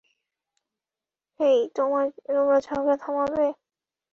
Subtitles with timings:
[1.39, 2.57] হেই, তোমরা
[2.59, 3.47] ঝগড়া থামাবে?